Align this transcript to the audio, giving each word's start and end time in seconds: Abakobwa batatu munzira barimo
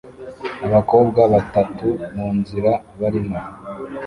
Abakobwa 0.65 1.21
batatu 1.33 1.87
munzira 2.15 2.71
barimo 2.99 3.37